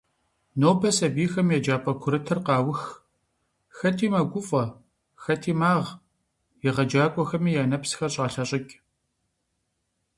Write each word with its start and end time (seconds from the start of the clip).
Нобэ 0.59 0.89
сэбийхэм 0.97 1.47
еджапӏэ 1.57 1.93
курытыр 2.01 2.39
къаух- 2.45 2.81
хэти 3.77 4.07
мэгуфӏэ, 4.11 4.63
хэти 5.23 5.53
магъ, 5.59 5.89
егъэджакӏуэхэми 6.67 7.51
я 7.61 7.63
нэпсхэр 7.71 8.11
щӏалъэщӏыкӏ. 8.13 8.73